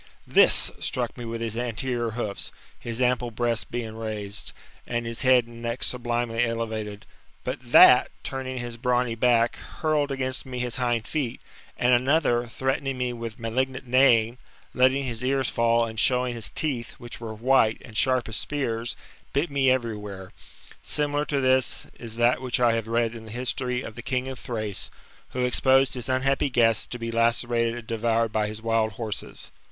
[0.25, 4.51] This struck me with his anterior hoofs, his ample breast being raised,
[4.87, 7.05] and his head and neck sublimely elevated;
[7.43, 11.39] but that^ turning his brawny back, hurled against me his hind feet;
[11.77, 14.39] and another, threatening me with malignant neighing,
[14.73, 18.95] letting his ears fall, and showing his teeth, which were white, and sharp as spears,
[19.33, 20.31] bit me every where.
[20.81, 24.27] Similar to this is that which I have read in the history of the king
[24.29, 24.89] of Thrace^
[25.29, 29.51] who exposed his unhappy guests to be lacerated and devoured by his wild horses.